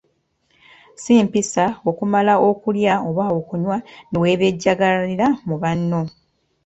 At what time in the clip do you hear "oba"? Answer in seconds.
3.09-3.25